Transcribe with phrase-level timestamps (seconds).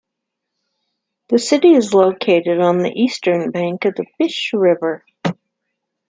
[1.29, 5.05] The city is located on the eastern bank of the Fish River.